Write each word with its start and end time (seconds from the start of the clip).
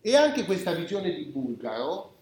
E 0.00 0.16
anche 0.16 0.44
questa 0.44 0.72
visione 0.72 1.12
di 1.12 1.24
Bulgaro 1.24 2.14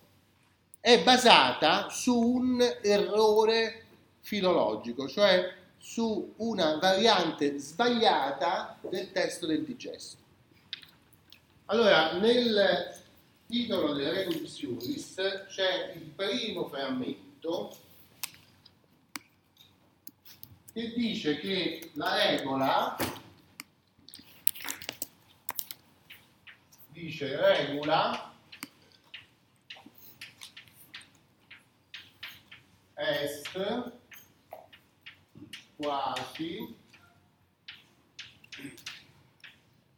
è 0.81 1.03
basata 1.03 1.89
su 1.91 2.19
un 2.19 2.61
errore 2.83 3.85
filologico, 4.21 5.09
cioè 5.09 5.55
su 5.79 6.33
una 6.37 6.77
variante 6.77 7.59
sbagliata 7.59 8.79
del 8.89 9.13
testo 9.13 9.47
del 9.47 9.65
digesto. 9.65 10.17
Allora, 11.67 12.13
nel 12.19 13.03
titolo 13.47 13.93
del 13.93 14.11
Regulus 14.11 14.61
Iuris 14.61 15.15
c'è 15.49 15.93
il 15.95 16.03
primo 16.03 16.67
frammento 16.69 17.77
che 20.73 20.93
dice 20.97 21.39
che 21.39 21.91
la 21.95 22.17
regola 22.17 22.97
dice 27.05 27.37
regola 27.37 28.33
est. 32.95 33.93
Quasi. 35.77 36.77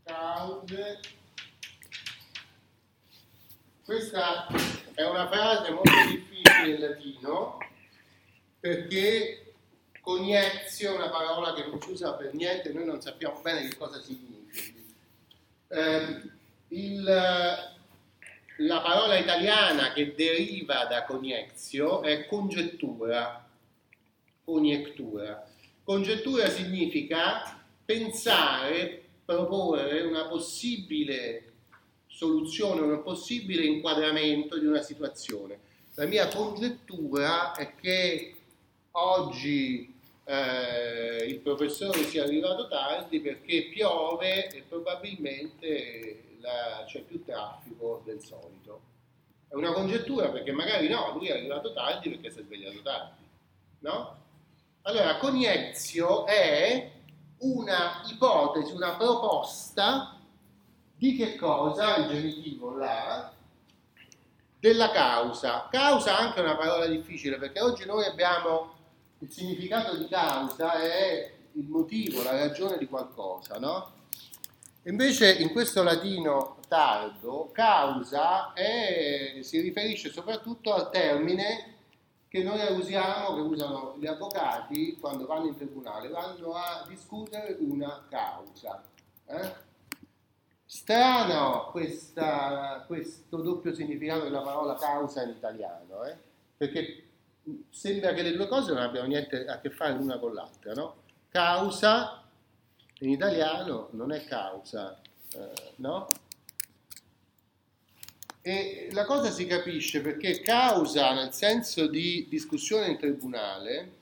Cause 0.05 1.01
questa 3.85 4.49
è 4.95 5.05
una 5.05 5.29
frase 5.29 5.71
molto 5.71 5.91
difficile 6.09 6.75
in 6.75 6.81
latino 6.81 7.59
perché 8.59 9.55
coniezio 10.01 10.93
è 10.93 10.97
una 10.97 11.11
parola 11.11 11.53
che 11.55 11.67
non 11.67 11.81
si 11.81 11.91
usa 11.91 12.15
per 12.15 12.35
niente, 12.35 12.73
noi 12.73 12.85
non 12.85 13.01
sappiamo 13.01 13.41
bene 13.43 13.69
che 13.69 13.77
cosa 13.77 14.01
significhi. 14.01 14.95
Eh, 15.69 16.36
il, 16.69 17.03
la 17.05 18.81
parola 18.81 19.17
italiana 19.17 19.93
che 19.93 20.15
deriva 20.15 20.85
da 20.87 21.05
coniezio 21.05 22.03
è 22.03 22.27
congettura, 22.27 23.49
coniectura. 24.45 25.49
Congettura 25.85 26.49
significa 26.49 27.65
pensare, 27.85 29.03
proporre 29.25 30.03
una 30.03 30.27
possibile 30.27 31.53
soluzione, 32.07 32.81
un 32.81 33.03
possibile 33.03 33.65
inquadramento 33.65 34.59
di 34.59 34.67
una 34.67 34.83
situazione. 34.83 35.59
La 35.95 36.07
mia 36.07 36.29
congettura 36.29 37.53
è 37.55 37.75
che 37.75 38.35
oggi 38.93 39.95
eh, 40.25 41.25
il 41.27 41.39
professore 41.41 42.03
sia 42.05 42.25
arrivato 42.25 42.69
tardi 42.69 43.21
perché 43.21 43.69
piove 43.69 44.49
e 44.49 44.63
probabilmente 44.69 46.36
c'è 46.87 47.01
più 47.03 47.25
traffico 47.25 48.03
del 48.05 48.21
solito. 48.21 48.81
È 49.49 49.55
una 49.55 49.73
congettura 49.73 50.29
perché 50.31 50.53
magari 50.53 50.89
no, 50.89 51.13
lui 51.13 51.29
è 51.29 51.33
arrivato 51.33 51.73
tardi 51.73 52.11
perché 52.11 52.31
si 52.31 52.41
è 52.41 52.43
svegliato 52.43 52.83
tardi. 52.83 53.25
No? 53.81 54.17
Allora, 54.83 55.17
coniezio 55.17 56.27
è 56.27 56.91
una 57.39 58.03
ipotesi, 58.09 58.73
una 58.73 58.97
proposta 58.97 60.17
di 60.97 61.17
che 61.17 61.37
cosa? 61.37 61.97
Il 61.97 62.09
genitivo 62.09 62.77
là, 62.77 63.33
della 64.59 64.91
causa. 64.91 65.69
Causa 65.71 66.19
è 66.19 66.23
anche 66.23 66.41
una 66.41 66.57
parola 66.57 66.87
difficile 66.87 67.37
perché 67.37 67.61
oggi 67.61 67.85
noi 67.85 68.05
abbiamo 68.05 68.75
il 69.19 69.31
significato 69.31 69.97
di 69.97 70.09
causa 70.09 70.73
è 70.75 71.33
il 71.53 71.69
motivo, 71.69 72.23
la 72.23 72.33
ragione 72.39 72.77
di 72.79 72.87
qualcosa, 72.87 73.59
no? 73.59 73.93
Invece 74.87 75.33
in 75.33 75.51
questo 75.51 75.83
latino 75.83 76.59
tardo, 76.69 77.51
causa 77.53 78.53
è, 78.53 79.39
si 79.41 79.61
riferisce 79.61 80.13
soprattutto 80.13 80.73
al 80.73 80.91
termine 80.91 81.75
che 82.29 82.45
noi 82.45 82.61
usiamo, 82.73 83.35
che 83.35 83.41
usano 83.41 83.97
gli 83.99 84.07
avvocati 84.07 84.97
quando 85.01 85.27
vanno 85.27 85.47
in 85.47 85.57
tribunale, 85.57 86.09
vanno 86.09 86.55
a 86.55 86.85
discutere 86.87 87.57
una 87.59 88.07
causa. 88.09 88.81
Eh? 89.27 89.55
Strano 90.65 91.71
questa, 91.73 92.85
questo 92.87 93.39
doppio 93.39 93.75
significato 93.75 94.23
della 94.23 94.43
parola 94.43 94.75
causa 94.75 95.25
in 95.25 95.31
italiano, 95.31 96.05
eh? 96.05 96.17
perché 96.57 97.09
sembra 97.71 98.13
che 98.13 98.23
le 98.23 98.37
due 98.37 98.47
cose 98.47 98.73
non 98.73 98.83
abbiano 98.83 99.09
niente 99.09 99.47
a 99.47 99.59
che 99.59 99.71
fare 99.71 99.95
l'una 99.95 100.19
con 100.19 100.33
l'altra. 100.33 100.75
No? 100.75 100.95
Causa 101.29 102.26
in 103.01 103.11
italiano 103.11 103.89
non 103.93 104.13
è 104.13 104.25
causa, 104.25 104.99
eh, 105.35 105.73
no? 105.77 106.07
E 108.41 108.89
la 108.93 109.05
cosa 109.05 109.31
si 109.31 109.47
capisce 109.47 110.01
perché 110.01 110.41
causa, 110.41 111.13
nel 111.13 111.33
senso 111.33 111.89
di 111.89 112.27
discussione 112.29 112.87
in 112.87 112.97
tribunale, 112.97 113.93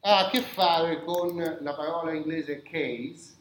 ha 0.00 0.26
a 0.26 0.30
che 0.30 0.40
fare 0.40 1.04
con 1.04 1.58
la 1.60 1.74
parola 1.74 2.12
inglese 2.12 2.62
case, 2.62 3.34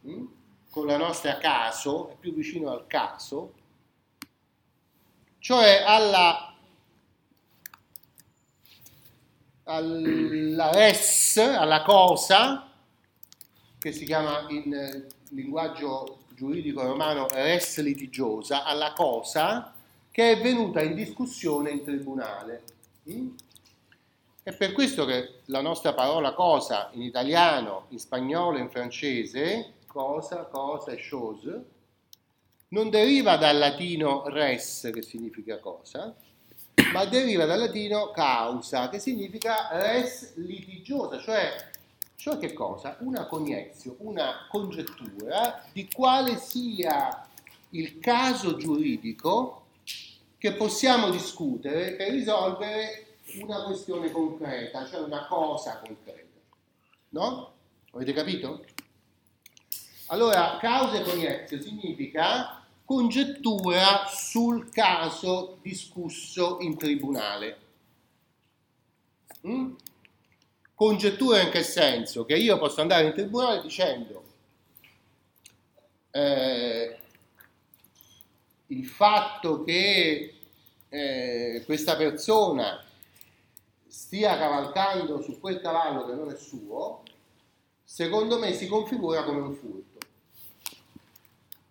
mh? 0.00 0.10
Mm? 0.10 0.26
con 0.70 0.86
la 0.86 0.96
nostra 0.96 1.38
caso, 1.38 2.10
è 2.10 2.14
più 2.14 2.32
vicino 2.32 2.70
al 2.70 2.86
caso, 2.86 3.54
cioè 5.40 5.82
alla, 5.84 6.54
alla 9.64 10.70
res, 10.70 11.36
alla 11.38 11.82
cosa, 11.82 12.69
che 13.80 13.92
si 13.92 14.04
chiama 14.04 14.44
in 14.50 15.06
linguaggio 15.30 16.18
giuridico 16.34 16.82
romano 16.82 17.26
res 17.28 17.80
litigiosa, 17.80 18.64
alla 18.64 18.92
cosa 18.92 19.72
che 20.10 20.32
è 20.32 20.40
venuta 20.42 20.82
in 20.82 20.94
discussione 20.94 21.70
in 21.70 21.82
tribunale. 21.82 22.62
Mm? 23.10 23.28
È 24.42 24.52
per 24.52 24.72
questo 24.72 25.06
che 25.06 25.40
la 25.46 25.62
nostra 25.62 25.94
parola 25.94 26.34
cosa 26.34 26.90
in 26.92 27.02
italiano, 27.02 27.86
in 27.88 27.98
spagnolo 27.98 28.58
in 28.58 28.68
francese, 28.68 29.72
cosa, 29.86 30.44
cosa 30.44 30.92
e 30.92 30.98
chose, 30.98 31.64
non 32.68 32.90
deriva 32.90 33.36
dal 33.36 33.56
latino 33.56 34.28
res, 34.28 34.90
che 34.92 35.02
significa 35.02 35.58
cosa, 35.58 36.14
ma 36.92 37.04
deriva 37.06 37.46
dal 37.46 37.60
latino 37.60 38.10
causa, 38.10 38.90
che 38.90 38.98
significa 38.98 39.68
res 39.72 40.34
litigiosa, 40.36 41.18
cioè 41.18 41.69
cioè 42.20 42.36
che 42.36 42.52
cosa? 42.52 42.98
Una 43.00 43.24
coniezio, 43.24 43.96
una 44.00 44.46
congettura 44.50 45.64
di 45.72 45.88
quale 45.90 46.36
sia 46.36 47.26
il 47.70 47.98
caso 47.98 48.56
giuridico 48.56 49.62
che 50.36 50.52
possiamo 50.52 51.08
discutere 51.08 51.92
per 51.92 52.10
risolvere 52.10 53.16
una 53.40 53.62
questione 53.62 54.10
concreta, 54.10 54.86
cioè 54.86 55.00
una 55.00 55.26
cosa 55.26 55.78
concreta. 55.78 56.38
No? 57.10 57.52
Avete 57.92 58.12
capito? 58.12 58.66
Allora, 60.08 60.58
causa 60.60 61.00
e 61.00 61.02
coniezio 61.02 61.58
significa 61.58 62.62
congettura 62.84 64.04
sul 64.08 64.68
caso 64.68 65.56
discusso 65.62 66.58
in 66.60 66.76
tribunale. 66.76 67.58
Mm? 69.46 69.72
Congettura 70.80 71.42
in 71.42 71.50
che 71.50 71.62
senso? 71.62 72.24
Che 72.24 72.34
io 72.34 72.56
posso 72.56 72.80
andare 72.80 73.04
in 73.04 73.12
tribunale 73.12 73.60
dicendo 73.60 74.22
eh, 76.10 76.96
il 78.68 78.86
fatto 78.86 79.62
che 79.62 80.34
eh, 80.88 81.62
questa 81.66 81.96
persona 81.96 82.82
stia 83.88 84.38
cavalcando 84.38 85.20
su 85.20 85.38
quel 85.38 85.60
cavallo 85.60 86.06
che 86.06 86.14
non 86.14 86.30
è 86.30 86.36
suo, 86.36 87.02
secondo 87.84 88.38
me 88.38 88.54
si 88.54 88.66
configura 88.66 89.22
come 89.24 89.40
un 89.40 89.54
furto. 89.54 89.98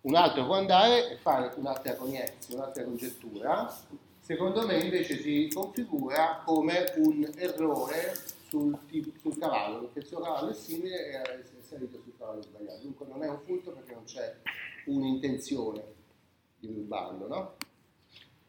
Un 0.02 0.14
altro 0.14 0.46
può 0.46 0.54
andare 0.54 1.10
e 1.10 1.16
fare 1.16 1.52
un'altra 1.56 1.96
cognizione, 1.96 2.36
un'altra 2.50 2.84
congettura, 2.84 3.76
secondo 4.20 4.64
me 4.64 4.78
invece 4.78 5.20
si 5.20 5.50
configura 5.52 6.42
come 6.44 6.92
un 6.98 7.28
errore 7.34 8.38
sul, 8.50 8.76
sul, 9.18 9.38
cavallo, 9.38 9.82
perché 9.82 10.00
il 10.00 10.06
suo 10.06 10.20
cavallo 10.20 10.50
è 10.50 10.54
simile 10.54 11.06
e 11.06 11.22
è 11.22 11.42
salito 11.62 12.00
sul 12.02 12.16
cavallo 12.18 12.42
sbagliato. 12.42 12.82
Dunque 12.82 13.06
non 13.06 13.22
è 13.22 13.28
un 13.28 13.38
furto 13.46 13.70
perché 13.70 13.94
non 13.94 14.04
c'è 14.04 14.36
un'intenzione 14.86 15.82
di 16.58 16.66
rubarlo, 16.66 17.28
no? 17.28 17.54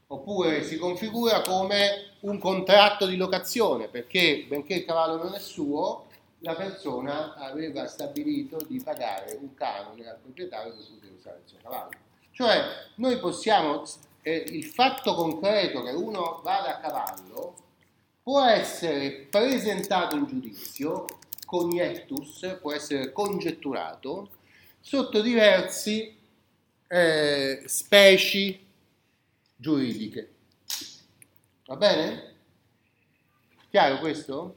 Oppure 0.07 0.63
si 0.63 0.77
configura 0.77 1.42
come 1.42 2.15
un 2.21 2.38
contratto 2.38 3.06
di 3.06 3.15
locazione, 3.15 3.88
perché 3.88 4.45
benché 4.50 4.74
il 4.74 4.86
cavallo 4.86 5.24
non 5.24 5.33
è 5.33 5.39
suo, 5.39 6.07
la 6.39 6.56
persona 6.56 7.36
aveva 7.36 7.88
stabilito 7.88 8.57
di 8.68 8.81
pagare 8.83 9.38
un 9.39 9.53
canone 9.53 10.09
al 10.09 10.18
proprietario 10.18 10.74
per 10.74 10.86
poter 10.89 11.12
usare 11.18 11.42
il 11.44 11.50
suo 11.50 11.57
cavallo. 11.62 11.92
Cioè, 12.31 12.62
noi 12.95 13.19
possiamo, 13.19 13.83
eh, 14.24 14.44
il 14.48 14.65
fatto 14.65 15.13
concreto 15.13 15.83
che 15.83 15.92
uno 15.92 16.42
vada 16.44 16.77
a 16.77 16.80
cavallo 16.80 17.69
può 18.23 18.44
essere 18.45 19.27
presentato 19.29 20.15
in 20.15 20.25
giudizio, 20.25 21.06
coniectus, 21.45 22.57
può 22.62 22.71
essere 22.73 23.12
congetturato, 23.12 24.29
sotto 24.79 25.21
diversi 25.21 26.15
eh, 26.88 27.63
specie 27.65 28.59
giuridiche. 29.56 30.29
Va 31.65 31.75
bene? 31.75 32.33
Chiaro 33.69 34.00
questo? 34.00 34.56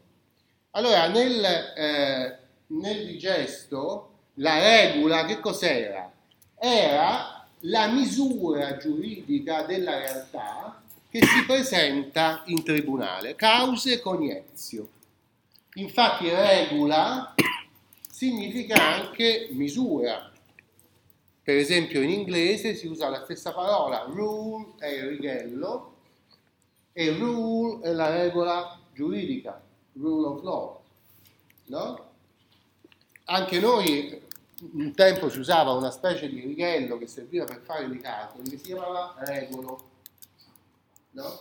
Allora, 0.73 1.09
nel, 1.09 1.45
eh, 1.45 2.39
nel 2.67 3.07
digesto, 3.07 4.11
la 4.35 4.59
regola 4.59 5.25
che 5.25 5.39
cos'era? 5.39 6.13
Era 6.59 7.47
la 7.61 7.87
misura 7.89 8.77
giuridica 8.77 9.63
della 9.63 9.97
realtà 9.97 10.83
che 11.15 11.25
si 11.25 11.45
presenta 11.47 12.43
in 12.47 12.65
tribunale, 12.65 13.37
cause 13.37 14.01
coniezio. 14.01 14.89
Infatti 15.75 16.29
regola 16.29 17.37
significa 18.11 18.75
anche 18.97 19.47
misura. 19.53 20.33
Per 21.41 21.57
esempio 21.57 22.03
in 22.03 22.11
inglese 22.11 22.75
si 22.75 22.89
usa 22.89 23.11
la 23.11 23.23
stessa 23.23 23.53
parola, 23.53 24.07
rule 24.09 24.73
è 24.81 24.89
il 24.89 25.05
righello 25.05 25.95
e 26.93 27.13
rule 27.17 27.89
è 27.89 27.93
la 27.93 28.11
regola 28.11 28.77
giuridica 28.93 29.63
rule 29.93 30.27
of 30.27 30.43
law, 30.43 30.81
no? 31.67 32.11
Anche 33.27 33.61
noi 33.61 34.21
un 34.73 34.93
tempo 34.97 35.29
si 35.29 35.39
usava 35.39 35.75
una 35.75 35.93
specie 35.93 36.29
di 36.29 36.41
righello 36.41 36.99
che 36.99 37.07
serviva 37.07 37.45
per 37.45 37.61
fare 37.63 37.85
i 37.85 38.01
calcoli 38.01 38.51
che 38.51 38.57
si 38.57 38.65
chiamava 38.65 39.15
regolo, 39.19 39.93
no? 41.15 41.41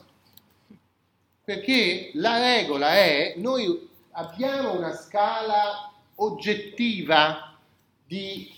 Perché 1.43 2.11
la 2.15 2.39
regola 2.39 2.93
è, 2.93 3.33
noi 3.37 3.89
abbiamo 4.11 4.77
una 4.77 4.93
scala 4.93 5.91
oggettiva 6.15 7.57
di 8.05 8.51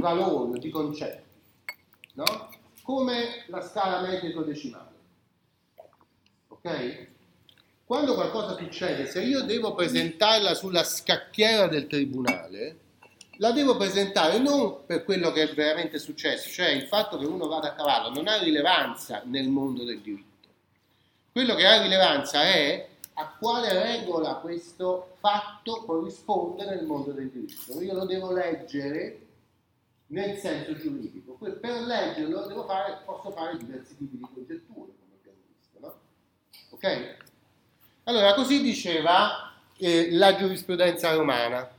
valori, 0.00 0.58
di 0.58 0.70
concetti, 0.70 1.38
no? 2.14 2.50
Come 2.82 3.44
la 3.46 3.62
scala 3.62 4.00
metrico-decimale. 4.00 4.88
Ok? 6.48 7.08
Quando 7.84 8.14
qualcosa 8.14 8.56
succede, 8.56 9.06
se 9.06 9.22
io 9.22 9.42
devo 9.42 9.74
presentarla 9.74 10.54
sulla 10.54 10.84
scacchiera 10.84 11.66
del 11.68 11.86
tribunale, 11.86 12.78
la 13.38 13.52
devo 13.52 13.76
presentare 13.76 14.38
non 14.38 14.84
per 14.84 15.04
quello 15.04 15.32
che 15.32 15.42
è 15.42 15.54
veramente 15.54 15.98
successo, 15.98 16.50
cioè 16.50 16.68
il 16.68 16.82
fatto 16.82 17.16
che 17.16 17.24
uno 17.24 17.48
vada 17.48 17.68
a 17.68 17.74
cavallo 17.74 18.10
non 18.10 18.28
ha 18.28 18.36
rilevanza 18.36 19.22
nel 19.24 19.48
mondo 19.48 19.84
del 19.84 20.00
diritto. 20.00 20.29
Quello 21.32 21.54
che 21.54 21.66
ha 21.66 21.80
rilevanza 21.80 22.42
è 22.42 22.88
a 23.14 23.36
quale 23.38 23.72
regola 23.72 24.36
questo 24.36 25.16
fatto 25.20 25.84
corrisponde 25.84 26.64
nel 26.64 26.84
mondo 26.84 27.12
del 27.12 27.30
diritto. 27.30 27.80
Io 27.80 27.94
lo 27.94 28.04
devo 28.04 28.32
leggere 28.32 29.26
nel 30.06 30.38
senso 30.38 30.76
giuridico. 30.76 31.34
Per 31.34 31.80
leggerlo 31.82 32.64
fare, 32.66 33.00
posso 33.04 33.30
fare 33.30 33.56
diversi 33.56 33.96
tipi 33.96 34.16
di 34.16 34.26
congetture, 34.32 34.64
come 34.74 35.14
abbiamo 35.18 35.38
visto. 35.46 35.78
No? 35.78 35.94
Ok? 36.70 37.16
Allora, 38.04 38.34
così 38.34 38.60
diceva 38.60 39.52
eh, 39.76 40.08
la 40.12 40.34
giurisprudenza 40.36 41.14
romana 41.14 41.70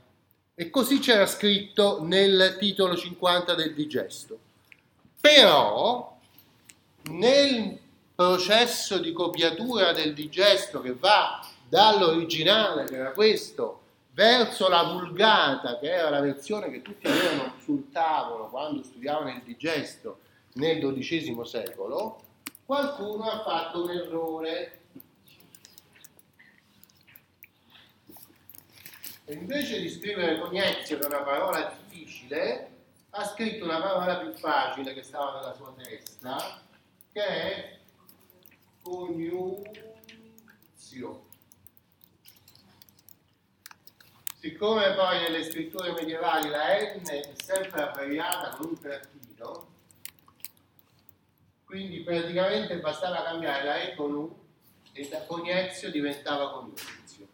e 0.54 0.70
così 0.70 0.98
c'era 0.98 1.26
scritto 1.26 2.02
nel 2.02 2.56
titolo 2.58 2.96
50 2.96 3.54
del 3.54 3.74
digesto. 3.74 4.38
Però 5.20 6.18
nel 7.10 7.78
processo 8.22 8.98
di 8.98 9.12
copiatura 9.12 9.92
del 9.92 10.14
digesto 10.14 10.80
che 10.80 10.94
va 10.94 11.44
dall'originale, 11.68 12.84
che 12.84 12.94
era 12.94 13.10
questo, 13.10 13.80
verso 14.12 14.68
la 14.68 14.84
vulgata, 14.84 15.78
che 15.80 15.90
era 15.90 16.08
la 16.08 16.20
versione 16.20 16.70
che 16.70 16.82
tutti 16.82 17.08
avevano 17.08 17.54
sul 17.60 17.90
tavolo 17.90 18.46
quando 18.46 18.84
studiavano 18.84 19.30
il 19.30 19.42
digesto 19.42 20.20
nel 20.54 20.78
XII 20.78 21.40
secolo, 21.44 22.22
qualcuno 22.64 23.28
ha 23.28 23.42
fatto 23.42 23.82
un 23.82 23.90
errore. 23.90 24.78
E 29.24 29.34
invece 29.34 29.80
di 29.80 29.88
scrivere 29.88 30.38
coniezio 30.38 30.98
che 30.98 31.04
è 31.04 31.06
una 31.06 31.22
parola 31.22 31.76
difficile, 31.88 32.68
ha 33.10 33.24
scritto 33.24 33.64
una 33.64 33.80
parola 33.80 34.16
più 34.18 34.32
facile 34.34 34.94
che 34.94 35.02
stava 35.02 35.40
nella 35.40 35.54
sua 35.54 35.74
testa, 35.76 36.60
che 37.12 37.24
è 37.24 37.80
coniuzio. 38.82 39.70
Siccome 44.38 44.94
poi 44.94 45.20
nelle 45.20 45.44
scritture 45.44 45.92
medievali 45.92 46.48
la 46.48 46.76
N 46.96 47.08
è 47.08 47.32
sempre 47.40 47.80
abbreviata 47.80 48.56
con 48.56 48.70
un 48.70 48.78
trattino, 48.80 49.68
quindi 51.64 52.00
praticamente 52.00 52.76
bastava 52.78 53.22
cambiare 53.22 53.64
la 53.64 53.80
E 53.80 53.94
con 53.94 54.12
U 54.12 54.36
e 54.92 55.08
da 55.08 55.22
coniezio 55.22 55.90
diventava 55.90 56.50
coniuzio. 56.50 57.28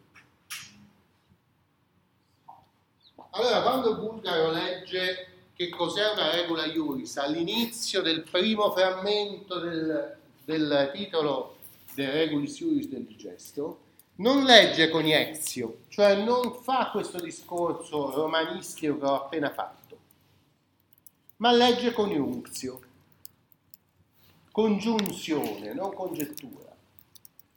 Allora, 3.31 3.63
quando 3.63 3.97
Bulgaro 3.97 4.51
legge 4.51 5.29
che 5.55 5.71
cos'è 5.71 6.13
una 6.13 6.31
regola 6.31 6.67
iuris 6.67 7.17
all'inizio 7.17 8.03
del 8.03 8.23
primo 8.23 8.71
frammento 8.71 9.59
del, 9.59 10.19
del 10.49 10.91
titolo 10.95 11.57
De 11.93 12.11
Regulis 12.11 12.59
Iuris 12.61 12.89
del 12.89 13.05
Digesto, 13.05 13.81
non 14.17 14.45
legge 14.45 14.89
coniezio, 14.89 15.81
cioè 15.89 16.25
non 16.25 16.55
fa 16.63 16.89
questo 16.91 17.21
discorso 17.21 18.11
romanistico 18.13 18.97
che 18.99 19.05
ho 19.05 19.15
appena 19.15 19.51
fatto, 19.51 19.99
ma 21.37 21.53
legge 21.53 21.93
coniunzio, 21.93 22.81
congiunzione, 24.51 25.75
non 25.75 25.93
congettura. 25.93 26.75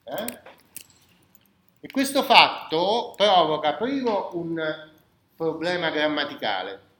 Eh? 0.04 0.38
E 1.80 1.90
questo 1.90 2.22
fatto 2.22 3.14
provoca 3.16 3.72
primo 3.72 4.28
un 4.34 4.90
problema 5.34 5.88
grammaticale. 5.88 6.90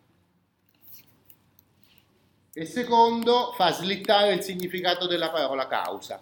E 2.54 2.66
secondo, 2.66 3.52
fa 3.52 3.72
slittare 3.72 4.34
il 4.34 4.42
significato 4.42 5.06
della 5.06 5.30
parola 5.30 5.66
causa. 5.66 6.20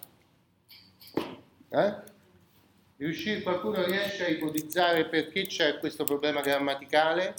Eh? 1.69 1.95
Qualcuno 3.43 3.83
riesce 3.85 4.27
a 4.27 4.29
ipotizzare 4.29 5.07
perché 5.07 5.47
c'è 5.47 5.79
questo 5.79 6.05
problema 6.05 6.41
grammaticale? 6.41 7.35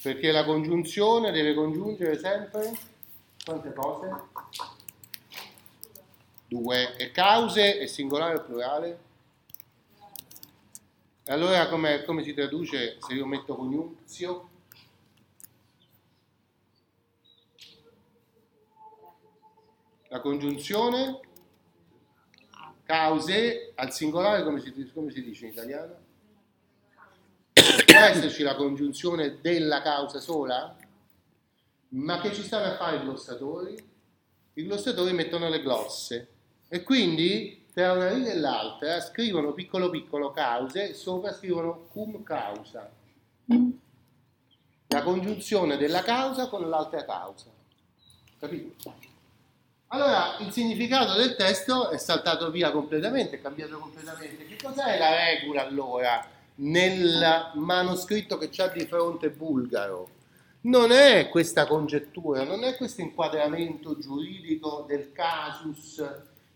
Perché 0.00 0.30
la 0.30 0.44
congiunzione 0.44 1.30
deve 1.30 1.52
congiungere 1.52 2.18
sempre 2.18 2.72
quante 3.44 3.74
cose? 3.74 4.10
Due. 6.46 6.96
E 6.96 7.10
cause 7.10 7.78
è 7.78 7.86
singolare 7.86 8.36
o 8.36 8.44
plurale? 8.44 9.07
Allora 11.30 11.68
come, 11.68 12.04
come 12.04 12.22
si 12.22 12.32
traduce 12.32 12.96
se 13.00 13.12
io 13.12 13.26
metto 13.26 13.54
coniunzio? 13.54 14.48
La 20.08 20.20
congiunzione 20.20 21.20
cause 22.82 23.72
al 23.74 23.92
singolare 23.92 24.42
come 24.42 24.58
si, 24.60 24.90
come 24.94 25.10
si 25.10 25.22
dice 25.22 25.44
in 25.44 25.52
italiano? 25.52 25.96
Può 27.52 27.98
esserci 27.98 28.42
la 28.42 28.56
congiunzione 28.56 29.38
della 29.42 29.82
causa 29.82 30.20
sola? 30.20 30.74
Ma 31.88 32.20
che 32.22 32.32
ci 32.32 32.42
stanno 32.42 32.72
a 32.72 32.76
fare 32.76 32.96
i 32.96 33.02
glossatori? 33.02 33.76
I 34.54 34.64
glossatori 34.64 35.12
mettono 35.12 35.50
le 35.50 35.60
glosse 35.60 36.28
e 36.68 36.82
quindi 36.82 37.66
tra 37.78 37.92
una 37.92 38.12
riga 38.12 38.32
e 38.32 38.34
l'altra 38.34 39.00
scrivono 39.00 39.52
piccolo 39.52 39.88
piccolo 39.88 40.32
cause 40.32 40.94
sopra 40.94 41.32
scrivono 41.32 41.86
cum 41.92 42.24
causa. 42.24 42.90
La 44.88 45.02
congiunzione 45.04 45.76
della 45.76 46.02
causa 46.02 46.48
con 46.48 46.68
l'altra 46.68 47.04
causa. 47.04 47.46
Capito? 48.40 48.94
Allora, 49.88 50.38
il 50.40 50.50
significato 50.50 51.14
del 51.14 51.36
testo 51.36 51.90
è 51.90 51.98
saltato 51.98 52.50
via 52.50 52.72
completamente, 52.72 53.36
è 53.36 53.40
cambiato 53.40 53.78
completamente. 53.78 54.44
Che 54.46 54.56
cos'è 54.60 54.98
la 54.98 55.14
regola 55.14 55.64
allora 55.64 56.28
nel 56.56 57.52
manoscritto 57.54 58.38
che 58.38 58.48
c'ha 58.50 58.66
di 58.66 58.86
fronte 58.86 59.30
bulgaro? 59.30 60.08
Non 60.62 60.90
è 60.90 61.28
questa 61.28 61.64
congettura, 61.68 62.42
non 62.42 62.64
è 62.64 62.74
questo 62.74 63.02
inquadramento 63.02 63.96
giuridico 63.96 64.84
del 64.88 65.12
casus 65.12 66.02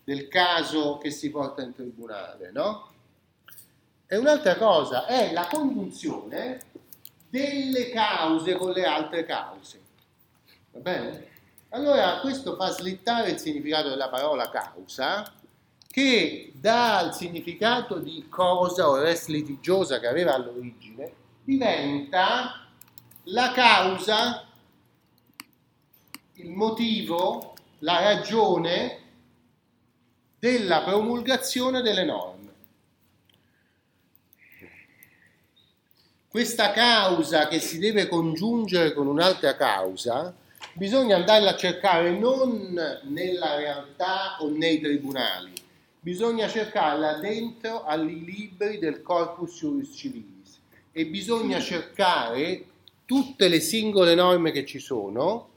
del 0.04 0.28
caso 0.28 0.99
che 0.99 1.11
si 1.11 1.30
porta 1.30 1.62
in 1.62 1.75
tribunale, 1.75 2.50
no? 2.52 2.90
E 4.06 4.16
un'altra 4.16 4.56
cosa 4.56 5.06
è 5.06 5.32
la 5.32 5.47
congiunzione 5.50 6.61
delle 7.28 7.90
cause 7.90 8.56
con 8.56 8.73
le 8.73 8.85
altre 8.85 9.25
cause. 9.25 9.80
Va 10.73 10.80
bene? 10.80 11.30
Allora 11.71 12.18
questo 12.21 12.54
fa 12.56 12.71
slittare 12.71 13.30
il 13.30 13.38
significato 13.38 13.88
della 13.88 14.11
parola 14.11 14.50
causa 14.50 15.32
che 15.88 16.52
dal 16.54 17.14
significato 17.14 17.99
di 17.99 18.26
cosa 18.28 18.88
o 18.88 18.97
res 18.97 19.28
litigiosa 19.28 19.99
che 19.99 20.06
aveva 20.06 20.35
all'origine 20.35 21.12
diventa 21.44 22.66
la 23.25 23.52
causa, 23.52 24.47
il 26.35 26.50
motivo, 26.50 27.54
la 27.80 28.00
ragione 28.00 29.01
della 30.42 30.82
promulgazione 30.82 31.82
delle 31.82 32.02
norme. 32.04 32.50
Questa 36.26 36.72
causa 36.72 37.46
che 37.46 37.61
si 37.61 37.78
deve 37.78 38.08
congiungere 38.08 38.92
con 38.92 39.06
un'altra 39.06 39.54
causa, 39.54 40.34
bisogna 40.72 41.14
andarla 41.14 41.50
a 41.50 41.56
cercare 41.56 42.11
non 42.11 42.72
nella 43.04 43.54
realtà 43.54 44.38
o 44.40 44.49
nei 44.49 44.80
tribunali, 44.80 45.52
bisogna 46.00 46.49
cercarla 46.49 47.18
dentro 47.18 47.84
ai 47.84 48.25
libri 48.25 48.80
del 48.80 49.00
corpus 49.00 49.61
juris 49.61 49.94
civilis 49.94 50.58
e 50.90 51.06
bisogna 51.06 51.61
cercare 51.61 52.64
tutte 53.04 53.46
le 53.46 53.61
singole 53.61 54.16
norme 54.16 54.50
che 54.50 54.66
ci 54.66 54.80
sono 54.80 55.50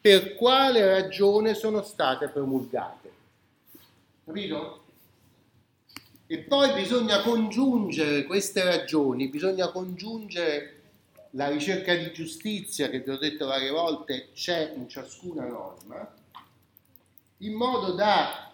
per 0.00 0.36
quale 0.36 0.86
ragione 0.86 1.54
sono 1.54 1.82
state 1.82 2.28
promulgate. 2.28 3.17
Capito? 4.28 4.84
E 6.26 6.38
poi 6.40 6.74
bisogna 6.74 7.22
congiungere 7.22 8.24
queste 8.24 8.62
ragioni, 8.62 9.28
bisogna 9.28 9.68
congiungere 9.68 10.82
la 11.30 11.48
ricerca 11.48 11.94
di 11.94 12.12
giustizia 12.12 12.90
che 12.90 13.00
vi 13.00 13.08
ho 13.08 13.16
detto 13.16 13.46
varie 13.46 13.70
volte 13.70 14.28
c'è 14.34 14.74
in 14.76 14.86
ciascuna 14.86 15.46
norma, 15.46 16.14
in 17.38 17.54
modo 17.54 17.92
da 17.92 18.52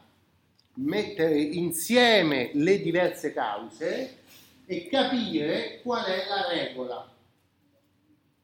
mettere 0.74 1.40
insieme 1.40 2.52
le 2.54 2.80
diverse 2.80 3.32
cause 3.32 4.18
e 4.66 4.86
capire 4.86 5.80
qual 5.82 6.04
è 6.04 6.24
la 6.28 6.48
regola. 6.50 7.12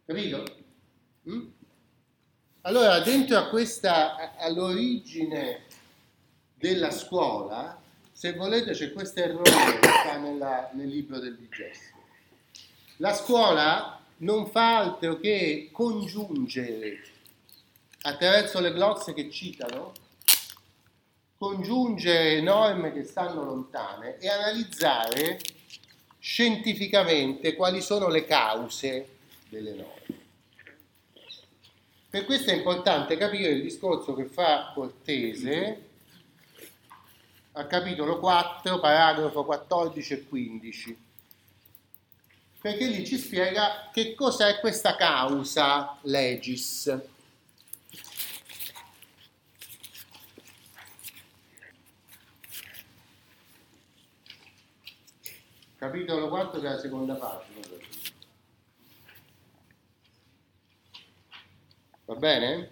Capito? 0.04 0.44
Mm? 1.28 1.46
Allora, 2.62 2.98
dentro 2.98 3.38
a 3.38 3.48
questa, 3.48 4.36
all'origine 4.36 5.68
della 6.60 6.90
scuola, 6.90 7.80
se 8.12 8.34
volete 8.34 8.72
c'è 8.72 8.92
questo 8.92 9.20
errore 9.20 9.78
che 9.80 9.88
sta 9.88 10.18
nella, 10.18 10.70
nel 10.74 10.88
libro 10.88 11.18
del 11.18 11.36
digesto. 11.36 11.96
La 12.98 13.14
scuola 13.14 13.98
non 14.18 14.46
fa 14.46 14.76
altro 14.76 15.18
che 15.18 15.70
congiungere 15.72 17.02
attraverso 18.02 18.60
le 18.60 18.72
glosсе 18.72 19.14
che 19.14 19.30
citano 19.30 19.92
congiungere 21.38 22.42
norme 22.42 22.92
che 22.92 23.04
stanno 23.04 23.42
lontane 23.42 24.18
e 24.18 24.28
analizzare 24.28 25.40
scientificamente 26.18 27.54
quali 27.54 27.80
sono 27.80 28.08
le 28.08 28.26
cause 28.26 29.08
delle 29.48 29.72
norme. 29.72 30.18
Per 32.10 32.26
questo 32.26 32.50
è 32.50 32.54
importante 32.54 33.16
capire 33.16 33.48
il 33.48 33.62
discorso 33.62 34.12
che 34.12 34.26
fa 34.26 34.72
Cortese 34.74 35.88
al 37.52 37.66
capitolo 37.66 38.18
4, 38.18 38.78
paragrafo 38.78 39.44
14 39.44 40.12
e 40.12 40.24
15, 40.24 41.04
perché 42.60 42.86
lì 42.86 43.04
ci 43.04 43.18
spiega 43.18 43.90
che 43.92 44.14
cos'è 44.14 44.60
questa 44.60 44.94
causa 44.96 45.98
legis. 46.02 47.18
capitolo 55.80 56.28
4 56.28 56.60
che 56.60 56.66
è 56.66 56.70
la 56.72 56.78
seconda 56.78 57.14
pagina. 57.14 57.66
Va 62.04 62.14
bene? 62.16 62.70